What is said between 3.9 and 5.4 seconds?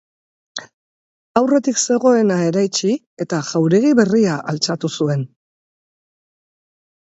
berria altxatu zuen.